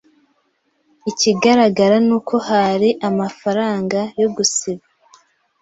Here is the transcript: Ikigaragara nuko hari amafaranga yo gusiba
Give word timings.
Ikigaragara 1.09 1.95
nuko 2.07 2.35
hari 2.49 2.89
amafaranga 3.09 3.99
yo 4.21 4.27
gusiba 4.35 4.85